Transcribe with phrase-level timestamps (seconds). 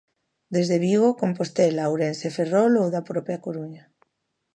[0.55, 3.83] Desde Vigo, Compostela, Ourense, Ferrol ou da propia Coruña.